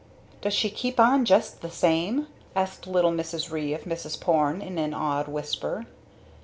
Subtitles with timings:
[0.41, 3.51] "Does she keep on just the same?" asked little Mrs.
[3.51, 4.19] Ree of Mrs.
[4.19, 5.85] Porne in an awed whisper.